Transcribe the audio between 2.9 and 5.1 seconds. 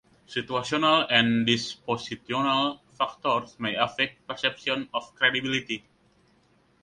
factors may affect perceptions